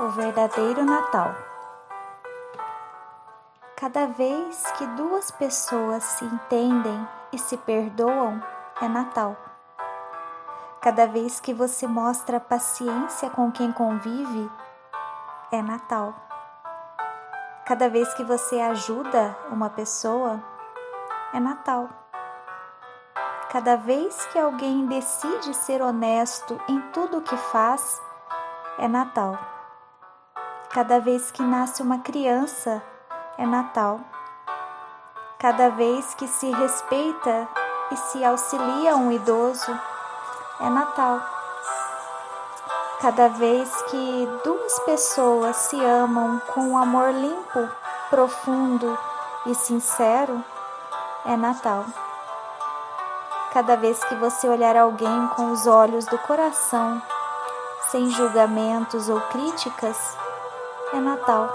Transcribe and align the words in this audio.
o 0.00 0.10
verdadeiro 0.10 0.84
Natal. 0.84 1.34
Cada 3.74 4.06
vez 4.06 4.62
que 4.72 4.86
duas 4.88 5.32
pessoas 5.32 6.04
se 6.04 6.24
entendem 6.24 7.08
e 7.32 7.38
se 7.38 7.56
perdoam, 7.56 8.40
é 8.80 8.86
Natal. 8.86 9.36
Cada 10.80 11.04
vez 11.08 11.40
que 11.40 11.52
você 11.52 11.88
mostra 11.88 12.38
paciência 12.38 13.28
com 13.30 13.50
quem 13.50 13.72
convive, 13.72 14.48
é 15.50 15.60
Natal. 15.60 16.14
Cada 17.66 17.90
vez 17.90 18.14
que 18.14 18.22
você 18.22 18.60
ajuda 18.60 19.36
uma 19.50 19.68
pessoa, 19.68 20.40
é 21.32 21.40
Natal. 21.40 21.88
Cada 23.50 23.76
vez 23.76 24.26
que 24.26 24.38
alguém 24.38 24.86
decide 24.86 25.52
ser 25.54 25.82
honesto 25.82 26.60
em 26.68 26.80
tudo 26.92 27.18
o 27.18 27.22
que 27.22 27.36
faz, 27.36 28.00
é 28.78 28.86
Natal. 28.86 29.57
Cada 30.70 31.00
vez 31.00 31.30
que 31.30 31.42
nasce 31.42 31.82
uma 31.82 32.00
criança, 32.00 32.82
é 33.38 33.46
Natal. 33.46 34.00
Cada 35.38 35.70
vez 35.70 36.14
que 36.14 36.28
se 36.28 36.50
respeita 36.50 37.48
e 37.90 37.96
se 37.96 38.22
auxilia 38.22 38.94
um 38.94 39.10
idoso, 39.10 39.70
é 40.60 40.68
Natal. 40.68 41.22
Cada 43.00 43.28
vez 43.28 43.70
que 43.84 44.28
duas 44.44 44.78
pessoas 44.80 45.56
se 45.56 45.82
amam 45.82 46.38
com 46.52 46.60
um 46.60 46.76
amor 46.76 47.12
limpo, 47.12 47.66
profundo 48.10 48.98
e 49.46 49.54
sincero, 49.54 50.44
é 51.24 51.34
Natal. 51.34 51.86
Cada 53.54 53.74
vez 53.74 54.04
que 54.04 54.14
você 54.16 54.46
olhar 54.46 54.76
alguém 54.76 55.28
com 55.28 55.50
os 55.50 55.66
olhos 55.66 56.04
do 56.04 56.18
coração, 56.18 57.00
sem 57.90 58.10
julgamentos 58.10 59.08
ou 59.08 59.18
críticas, 59.22 59.96
é 60.92 61.00
Natal. 61.00 61.50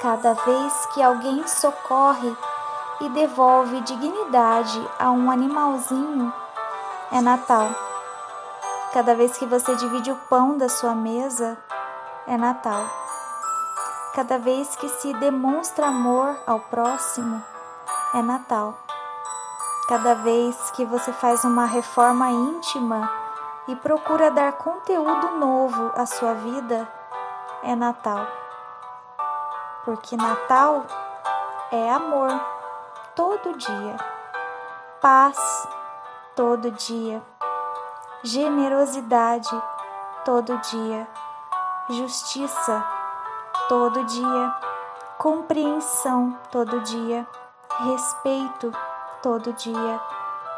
Cada 0.00 0.32
vez 0.32 0.86
que 0.86 1.02
alguém 1.02 1.46
socorre 1.46 2.34
e 3.00 3.08
devolve 3.10 3.80
dignidade 3.82 4.90
a 4.98 5.10
um 5.10 5.30
animalzinho, 5.30 6.32
é 7.12 7.20
Natal. 7.20 7.68
Cada 8.92 9.14
vez 9.14 9.36
que 9.36 9.46
você 9.46 9.74
divide 9.76 10.10
o 10.10 10.16
pão 10.28 10.56
da 10.56 10.68
sua 10.68 10.94
mesa, 10.94 11.58
é 12.26 12.36
Natal. 12.36 12.84
Cada 14.14 14.38
vez 14.38 14.74
que 14.76 14.88
se 14.88 15.12
demonstra 15.14 15.86
amor 15.86 16.36
ao 16.46 16.60
próximo, 16.60 17.42
é 18.14 18.22
Natal. 18.22 18.74
Cada 19.88 20.14
vez 20.14 20.56
que 20.70 20.84
você 20.84 21.12
faz 21.12 21.44
uma 21.44 21.66
reforma 21.66 22.30
íntima 22.30 23.10
e 23.68 23.76
procura 23.76 24.30
dar 24.30 24.52
conteúdo 24.52 25.36
novo 25.36 25.92
à 25.94 26.06
sua 26.06 26.34
vida, 26.34 26.99
é 27.62 27.74
Natal. 27.74 28.26
Porque 29.84 30.16
Natal 30.16 30.84
é 31.70 31.90
amor 31.92 32.30
todo 33.14 33.56
dia, 33.56 33.96
paz 35.00 35.38
todo 36.34 36.70
dia, 36.70 37.22
generosidade 38.22 39.50
todo 40.24 40.56
dia, 40.58 41.08
justiça 41.88 42.84
todo 43.68 44.04
dia, 44.04 44.54
compreensão 45.18 46.36
todo 46.50 46.80
dia, 46.80 47.26
respeito 47.84 48.72
todo 49.22 49.52
dia, 49.54 50.00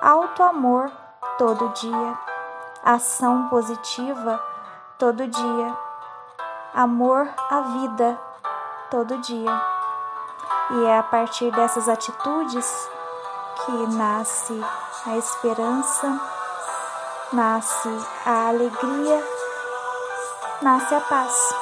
alto 0.01 0.43
amor 0.43 0.91
todo 1.39 1.69
dia 1.71 2.33
ação 2.83 3.49
positiva 3.49 4.43
todo 4.99 5.27
dia, 5.27 5.77
amor 6.75 7.29
à 7.51 7.61
vida 7.61 8.19
todo 8.91 9.19
dia. 9.19 9.63
E 10.71 10.85
é 10.85 10.99
a 10.99 11.03
partir 11.03 11.51
dessas 11.53 11.89
atitudes 11.89 12.89
que 13.65 13.73
nasce 13.95 14.59
a 15.07 15.17
esperança, 15.19 16.21
nasce 17.33 17.89
a 18.25 18.49
alegria, 18.49 19.23
nasce 20.63 20.95
a 20.95 21.01
paz. 21.01 21.55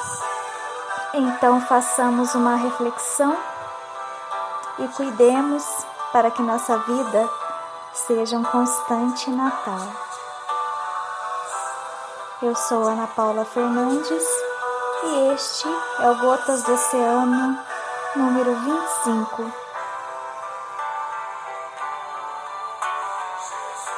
Então 1.13 1.59
façamos 1.61 2.33
uma 2.35 2.55
reflexão 2.55 3.35
e 4.79 4.87
cuidemos 4.89 5.63
para 6.13 6.31
que 6.31 6.41
nossa 6.41 6.77
vida 6.77 7.29
seja 7.93 8.37
um 8.37 8.43
constante 8.43 9.29
Natal. 9.29 9.81
Eu 12.41 12.55
sou 12.55 12.83
Ana 12.87 13.07
Paula 13.07 13.43
Fernandes 13.45 14.50
e 15.03 15.33
este 15.33 15.67
é 15.99 16.09
o 16.09 16.15
Gotas 16.17 16.63
do 16.63 16.73
Oceano 16.73 17.57
número 18.15 18.55
25. 18.55 19.70